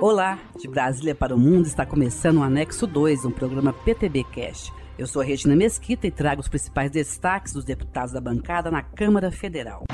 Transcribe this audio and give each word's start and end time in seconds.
Olá, 0.00 0.38
de 0.58 0.66
Brasília 0.66 1.14
para 1.14 1.34
o 1.34 1.38
Mundo 1.38 1.66
está 1.66 1.84
começando 1.84 2.38
o 2.38 2.42
Anexo 2.42 2.86
2, 2.86 3.26
um 3.26 3.30
programa 3.30 3.70
PTB 3.70 4.24
Cash. 4.24 4.72
Eu 4.98 5.06
sou 5.06 5.20
a 5.20 5.24
Regina 5.26 5.54
Mesquita 5.54 6.06
e 6.06 6.10
trago 6.10 6.40
os 6.40 6.48
principais 6.48 6.90
destaques 6.90 7.52
dos 7.52 7.66
deputados 7.66 8.10
da 8.10 8.18
bancada 8.18 8.70
na 8.70 8.82
Câmara 8.82 9.30
Federal. 9.30 9.84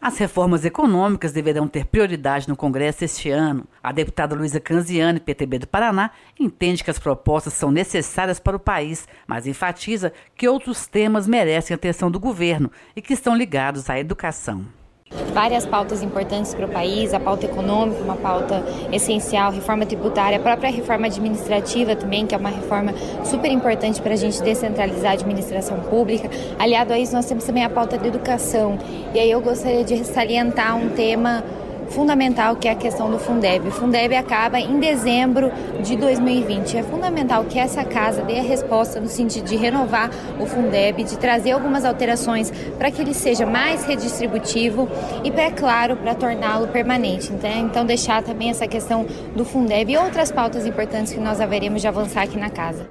As 0.00 0.18
reformas 0.18 0.64
econômicas 0.64 1.30
deverão 1.30 1.68
ter 1.68 1.86
prioridade 1.86 2.48
no 2.48 2.56
Congresso 2.56 3.04
este 3.04 3.30
ano. 3.30 3.64
A 3.80 3.92
deputada 3.92 4.34
Luísa 4.34 4.58
Canziani, 4.58 5.20
PTB 5.20 5.60
do 5.60 5.68
Paraná, 5.68 6.10
entende 6.36 6.82
que 6.82 6.90
as 6.90 6.98
propostas 6.98 7.52
são 7.52 7.70
necessárias 7.70 8.40
para 8.40 8.56
o 8.56 8.60
país, 8.60 9.06
mas 9.28 9.46
enfatiza 9.46 10.12
que 10.34 10.48
outros 10.48 10.88
temas 10.88 11.28
merecem 11.28 11.72
atenção 11.72 12.10
do 12.10 12.18
governo 12.18 12.68
e 12.96 13.00
que 13.00 13.12
estão 13.12 13.36
ligados 13.36 13.88
à 13.88 13.96
educação 13.96 14.66
várias 15.34 15.66
pautas 15.66 16.02
importantes 16.02 16.54
para 16.54 16.64
o 16.64 16.68
país, 16.68 17.12
a 17.12 17.18
pauta 17.18 17.44
econômica, 17.44 18.00
uma 18.02 18.14
pauta 18.16 18.64
essencial, 18.92 19.50
reforma 19.50 19.84
tributária, 19.84 20.38
a 20.38 20.40
própria 20.40 20.70
reforma 20.70 21.06
administrativa 21.06 21.96
também, 21.96 22.24
que 22.24 22.34
é 22.34 22.38
uma 22.38 22.50
reforma 22.50 22.94
super 23.24 23.50
importante 23.50 24.00
para 24.00 24.14
a 24.14 24.16
gente 24.16 24.40
descentralizar 24.42 25.10
a 25.10 25.14
administração 25.14 25.80
pública. 25.80 26.30
Aliado 26.58 26.92
a 26.92 26.98
isso, 26.98 27.12
nós 27.12 27.26
temos 27.26 27.44
também 27.44 27.64
a 27.64 27.68
pauta 27.68 27.98
da 27.98 28.06
educação. 28.06 28.78
E 29.12 29.18
aí 29.18 29.30
eu 29.30 29.40
gostaria 29.40 29.82
de 29.82 30.04
salientar 30.04 30.76
um 30.76 30.90
tema 30.90 31.42
fundamental 31.90 32.56
que 32.56 32.68
é 32.68 32.72
a 32.72 32.74
questão 32.74 33.10
do 33.10 33.18
Fundeb. 33.18 33.68
O 33.68 33.70
Fundeb 33.70 34.14
acaba 34.16 34.58
em 34.58 34.78
dezembro 34.78 35.50
de 35.82 35.96
2020. 35.96 36.76
É 36.76 36.82
fundamental 36.82 37.44
que 37.44 37.58
essa 37.58 37.84
casa 37.84 38.22
dê 38.22 38.38
a 38.38 38.42
resposta 38.42 39.00
no 39.00 39.08
sentido 39.08 39.46
de 39.46 39.56
renovar 39.56 40.10
o 40.40 40.46
Fundeb, 40.46 41.04
de 41.04 41.18
trazer 41.18 41.52
algumas 41.52 41.84
alterações 41.84 42.50
para 42.78 42.90
que 42.90 43.02
ele 43.02 43.14
seja 43.14 43.46
mais 43.46 43.84
redistributivo 43.84 44.88
e, 45.22 45.28
é 45.40 45.50
claro, 45.50 45.96
para 45.96 46.14
torná-lo 46.14 46.68
permanente. 46.68 47.32
Então, 47.32 47.50
então, 47.50 47.84
deixar 47.84 48.22
também 48.22 48.50
essa 48.50 48.66
questão 48.66 49.06
do 49.34 49.44
Fundeb 49.44 49.92
e 49.92 49.96
outras 49.96 50.32
pautas 50.32 50.66
importantes 50.66 51.12
que 51.12 51.20
nós 51.20 51.40
haveremos 51.40 51.80
de 51.80 51.88
avançar 51.88 52.22
aqui 52.22 52.38
na 52.38 52.50
casa. 52.50 52.88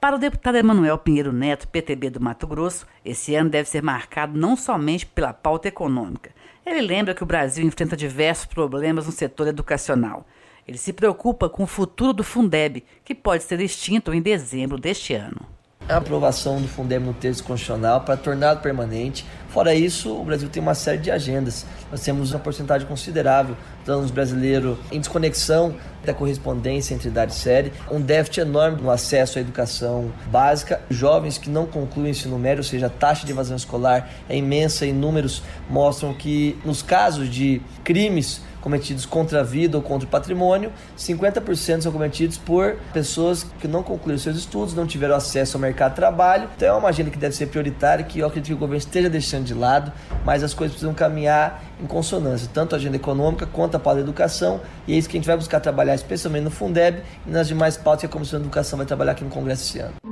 Para 0.00 0.14
o 0.14 0.18
deputado 0.18 0.56
Emanuel 0.56 0.96
Pinheiro 0.98 1.32
Neto, 1.32 1.66
PTB 1.66 2.10
do 2.10 2.20
Mato 2.20 2.46
Grosso, 2.46 2.86
esse 3.04 3.34
ano 3.34 3.50
deve 3.50 3.68
ser 3.68 3.82
marcado 3.82 4.38
não 4.38 4.54
somente 4.54 5.04
pela 5.04 5.32
pauta 5.32 5.66
econômica, 5.66 6.30
ele 6.64 6.80
lembra 6.80 7.14
que 7.14 7.22
o 7.22 7.26
Brasil 7.26 7.64
enfrenta 7.64 7.96
diversos 7.96 8.46
problemas 8.46 9.06
no 9.06 9.12
setor 9.12 9.48
educacional. 9.48 10.26
Ele 10.66 10.76
se 10.76 10.92
preocupa 10.92 11.48
com 11.48 11.62
o 11.62 11.66
futuro 11.66 12.12
do 12.12 12.22
Fundeb, 12.22 12.84
que 13.04 13.14
pode 13.14 13.42
ser 13.42 13.60
extinto 13.60 14.12
em 14.12 14.20
dezembro 14.20 14.78
deste 14.78 15.14
ano. 15.14 15.57
A 15.88 15.96
aprovação 15.96 16.60
do 16.60 16.68
Fundeb 16.68 17.02
no 17.02 17.14
texto 17.14 17.42
constitucional 17.44 18.02
para 18.02 18.14
torná-lo 18.14 18.60
permanente. 18.60 19.24
Fora 19.48 19.74
isso, 19.74 20.14
o 20.14 20.22
Brasil 20.22 20.46
tem 20.50 20.62
uma 20.62 20.74
série 20.74 20.98
de 20.98 21.10
agendas. 21.10 21.64
Nós 21.90 22.02
temos 22.02 22.30
uma 22.30 22.38
porcentagem 22.38 22.86
considerável 22.86 23.56
de 23.86 23.90
alunos 23.90 24.10
brasileiros 24.10 24.76
em 24.92 25.00
desconexão 25.00 25.74
da 26.04 26.12
correspondência 26.12 26.94
entre 26.94 27.08
idade 27.08 27.32
e 27.32 27.36
série, 27.36 27.72
um 27.90 28.02
déficit 28.02 28.40
enorme 28.40 28.82
no 28.82 28.90
acesso 28.90 29.38
à 29.38 29.40
educação 29.40 30.12
básica, 30.30 30.78
jovens 30.90 31.38
que 31.38 31.48
não 31.48 31.64
concluem 31.64 32.08
o 32.08 32.10
ensino 32.10 32.38
médio, 32.38 32.58
ou 32.58 32.64
seja, 32.64 32.86
a 32.86 32.90
taxa 32.90 33.24
de 33.24 33.32
evasão 33.32 33.56
escolar 33.56 34.10
é 34.28 34.36
imensa 34.36 34.84
e 34.84 34.92
números 34.92 35.42
mostram 35.70 36.12
que 36.12 36.58
nos 36.66 36.82
casos 36.82 37.30
de 37.30 37.62
crimes 37.82 38.42
cometidos 38.60 39.06
contra 39.06 39.40
a 39.40 39.42
vida 39.42 39.76
ou 39.76 39.82
contra 39.82 40.06
o 40.06 40.10
patrimônio, 40.10 40.72
50% 40.98 41.82
são 41.82 41.92
cometidos 41.92 42.36
por 42.36 42.76
pessoas 42.92 43.44
que 43.60 43.68
não 43.68 43.82
concluíram 43.82 44.18
seus 44.18 44.36
estudos, 44.36 44.74
não 44.74 44.86
tiveram 44.86 45.14
acesso 45.14 45.56
ao 45.56 45.60
mercado 45.60 45.90
de 45.90 45.96
trabalho. 45.96 46.48
Então 46.56 46.68
é 46.68 46.78
uma 46.78 46.88
agenda 46.88 47.10
que 47.10 47.18
deve 47.18 47.34
ser 47.34 47.46
prioritária, 47.46 48.04
que 48.04 48.18
eu 48.18 48.26
acredito 48.26 48.48
que 48.48 48.54
o 48.54 48.58
governo 48.58 48.78
esteja 48.78 49.08
deixando 49.08 49.44
de 49.44 49.54
lado, 49.54 49.92
mas 50.24 50.42
as 50.42 50.54
coisas 50.54 50.74
precisam 50.74 50.94
caminhar 50.94 51.62
em 51.80 51.86
consonância, 51.86 52.48
tanto 52.52 52.74
a 52.74 52.78
agenda 52.78 52.96
econômica 52.96 53.46
quanto 53.46 53.76
a 53.76 53.78
pauta 53.78 53.96
da 53.96 54.02
educação, 54.02 54.60
e 54.86 54.94
é 54.94 54.96
isso 54.96 55.08
que 55.08 55.16
a 55.16 55.18
gente 55.18 55.26
vai 55.26 55.36
buscar 55.36 55.60
trabalhar, 55.60 55.94
especialmente 55.94 56.44
no 56.44 56.50
Fundeb 56.50 57.02
e 57.26 57.30
nas 57.30 57.48
demais 57.48 57.76
pautas 57.76 58.00
que 58.00 58.06
a 58.06 58.08
Comissão 58.08 58.38
de 58.38 58.46
Educação 58.46 58.76
vai 58.76 58.86
trabalhar 58.86 59.12
aqui 59.12 59.24
no 59.24 59.30
Congresso 59.30 59.62
esse 59.62 59.78
ano 59.78 60.07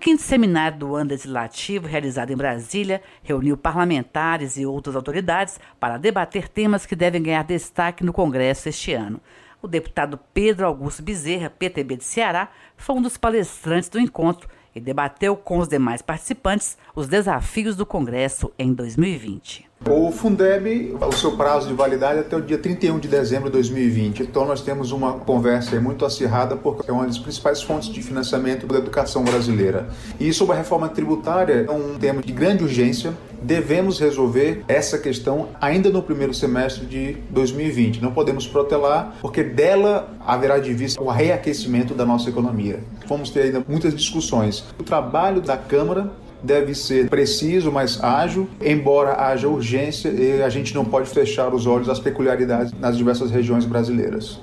quinto 0.00 0.22
seminário 0.22 0.78
do 0.78 0.96
ano 0.96 1.10
legislativo, 1.10 1.86
realizado 1.86 2.32
em 2.32 2.36
Brasília, 2.36 3.02
reuniu 3.22 3.56
parlamentares 3.56 4.56
e 4.56 4.64
outras 4.64 4.96
autoridades 4.96 5.60
para 5.78 5.98
debater 5.98 6.48
temas 6.48 6.86
que 6.86 6.96
devem 6.96 7.22
ganhar 7.22 7.44
destaque 7.44 8.02
no 8.02 8.12
Congresso 8.12 8.68
este 8.68 8.94
ano. 8.94 9.20
O 9.60 9.68
deputado 9.68 10.18
Pedro 10.32 10.66
Augusto 10.66 11.02
Bezerra, 11.02 11.50
PTB 11.50 11.96
de 11.96 12.04
Ceará, 12.04 12.48
foi 12.78 12.96
um 12.96 13.02
dos 13.02 13.18
palestrantes 13.18 13.90
do 13.90 14.00
encontro 14.00 14.48
e 14.74 14.80
debateu 14.80 15.36
com 15.36 15.58
os 15.58 15.68
demais 15.68 16.00
participantes 16.00 16.78
os 16.96 17.06
desafios 17.06 17.76
do 17.76 17.84
Congresso 17.84 18.50
em 18.58 18.72
2020. 18.72 19.69
O 19.88 20.12
Fundeb, 20.12 20.94
o 21.00 21.12
seu 21.12 21.32
prazo 21.32 21.66
de 21.66 21.72
validade 21.72 22.18
é 22.18 22.20
até 22.20 22.36
o 22.36 22.40
dia 22.42 22.58
31 22.58 22.98
de 22.98 23.08
dezembro 23.08 23.46
de 23.46 23.54
2020. 23.54 24.22
Então 24.22 24.44
nós 24.44 24.60
temos 24.60 24.92
uma 24.92 25.14
conversa 25.14 25.80
muito 25.80 26.04
acirrada 26.04 26.54
porque 26.54 26.90
é 26.90 26.92
uma 26.92 27.06
das 27.06 27.18
principais 27.18 27.62
fontes 27.62 27.88
de 27.88 28.02
financiamento 28.02 28.66
da 28.66 28.76
educação 28.76 29.24
brasileira. 29.24 29.88
E 30.20 30.32
sobre 30.34 30.54
a 30.54 30.58
reforma 30.58 30.88
tributária 30.88 31.64
é 31.66 31.70
um 31.70 31.98
tema 31.98 32.20
de 32.20 32.30
grande 32.30 32.62
urgência. 32.62 33.14
Devemos 33.42 33.98
resolver 33.98 34.62
essa 34.68 34.98
questão 34.98 35.48
ainda 35.58 35.88
no 35.88 36.02
primeiro 36.02 36.34
semestre 36.34 36.84
de 36.84 37.16
2020. 37.30 38.02
Não 38.02 38.12
podemos 38.12 38.46
protelar 38.46 39.16
porque 39.22 39.42
dela 39.42 40.10
haverá 40.26 40.58
de 40.58 40.74
vista 40.74 41.02
o 41.02 41.08
reaquecimento 41.08 41.94
da 41.94 42.04
nossa 42.04 42.28
economia. 42.28 42.80
Vamos 43.08 43.30
ter 43.30 43.44
ainda 43.44 43.64
muitas 43.66 43.94
discussões. 43.94 44.62
O 44.78 44.82
trabalho 44.82 45.40
da 45.40 45.56
Câmara 45.56 46.12
deve 46.42 46.74
ser 46.74 47.08
preciso, 47.08 47.70
mas 47.70 48.02
ágil, 48.02 48.48
embora 48.60 49.20
haja 49.22 49.48
urgência 49.48 50.08
e 50.08 50.42
a 50.42 50.48
gente 50.48 50.74
não 50.74 50.84
pode 50.84 51.08
fechar 51.08 51.54
os 51.54 51.66
olhos 51.66 51.88
às 51.88 51.98
peculiaridades 51.98 52.72
nas 52.72 52.96
diversas 52.96 53.30
regiões 53.30 53.64
brasileiras. 53.64 54.40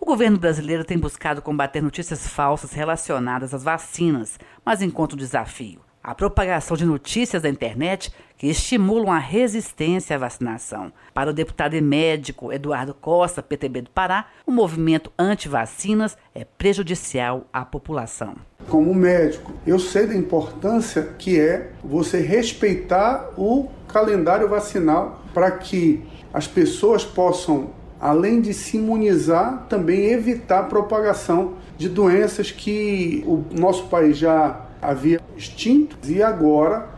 O 0.00 0.06
governo 0.06 0.38
brasileiro 0.38 0.84
tem 0.84 0.98
buscado 0.98 1.42
combater 1.42 1.82
notícias 1.82 2.26
falsas 2.26 2.72
relacionadas 2.72 3.52
às 3.52 3.62
vacinas, 3.62 4.38
mas 4.64 4.80
encontra 4.80 5.16
desafio 5.16 5.87
a 6.08 6.14
propagação 6.14 6.74
de 6.74 6.86
notícias 6.86 7.42
da 7.42 7.50
internet 7.50 8.10
que 8.38 8.46
estimulam 8.46 9.12
a 9.12 9.18
resistência 9.18 10.16
à 10.16 10.18
vacinação. 10.18 10.90
Para 11.12 11.28
o 11.28 11.34
deputado 11.34 11.76
e 11.76 11.82
médico 11.82 12.50
Eduardo 12.50 12.94
Costa, 12.94 13.42
PTB 13.42 13.82
do 13.82 13.90
Pará, 13.90 14.26
o 14.46 14.50
movimento 14.50 15.12
anti-vacinas 15.18 16.16
é 16.34 16.46
prejudicial 16.46 17.46
à 17.52 17.62
população. 17.62 18.36
Como 18.70 18.94
médico, 18.94 19.52
eu 19.66 19.78
sei 19.78 20.06
da 20.06 20.14
importância 20.14 21.10
que 21.18 21.38
é 21.38 21.72
você 21.84 22.20
respeitar 22.20 23.28
o 23.36 23.68
calendário 23.86 24.48
vacinal 24.48 25.22
para 25.34 25.50
que 25.50 26.02
as 26.32 26.46
pessoas 26.46 27.04
possam, 27.04 27.68
além 28.00 28.40
de 28.40 28.54
se 28.54 28.78
imunizar, 28.78 29.66
também 29.68 30.06
evitar 30.06 30.60
a 30.60 30.64
propagação 30.64 31.56
de 31.76 31.86
doenças 31.86 32.50
que 32.50 33.22
o 33.26 33.44
nosso 33.52 33.88
país 33.88 34.16
já 34.16 34.67
havia 34.80 35.20
extinto 35.36 35.96
e 36.04 36.22
agora 36.22 36.88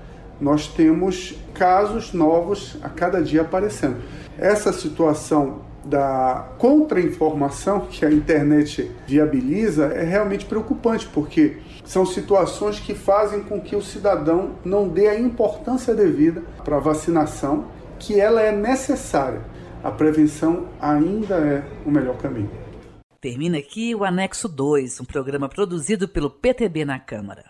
nós 0.41 0.67
temos 0.69 1.35
casos 1.55 2.13
novos 2.13 2.77
a 2.83 2.89
cada 2.89 3.23
dia 3.23 3.43
aparecendo. 3.43 3.97
Essa 4.39 4.73
situação 4.73 5.69
da 5.85 6.49
contra-informação 6.59 7.81
que 7.81 8.05
a 8.05 8.11
internet 8.11 8.91
viabiliza 9.07 9.87
é 9.87 10.05
realmente 10.05 10.45
preocupante, 10.45 11.07
porque 11.07 11.59
são 11.85 12.05
situações 12.05 12.79
que 12.79 12.95
fazem 12.95 13.43
com 13.43 13.61
que 13.61 13.75
o 13.75 13.83
cidadão 13.83 14.53
não 14.65 14.89
dê 14.89 15.09
a 15.09 15.19
importância 15.19 15.95
devida 15.95 16.43
para 16.65 16.77
a 16.77 16.81
vacinação, 16.81 17.67
que 17.99 18.19
ela 18.19 18.43
é 18.43 18.53
necessária. 18.53 19.43
A 19.83 19.91
prevenção 19.91 20.69
ainda 20.81 21.37
é 21.37 21.65
o 21.87 21.91
melhor 21.91 22.17
caminho. 22.19 22.51
Termina 23.21 23.59
aqui 23.59 23.95
o 23.95 24.05
Anexo 24.05 24.49
2, 24.49 25.01
um 25.01 25.05
programa 25.05 25.49
produzido 25.49 26.09
pelo 26.09 26.31
PTB 26.31 26.85
na 26.85 26.99
Câmara. 26.99 27.50